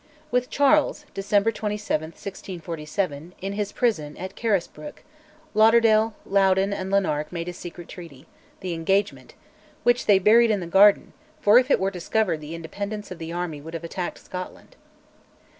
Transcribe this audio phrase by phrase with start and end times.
[0.31, 5.03] With Charles (December 27, 1647) in his prison at Carisbrooke,
[5.53, 8.25] Lauderdale, Loudoun, and Lanark made a secret treaty,
[8.61, 9.35] The Engagement,
[9.83, 13.31] which they buried in the garden, for if it were discovered the Independents of the
[13.31, 14.75] army would have attacked Scotland.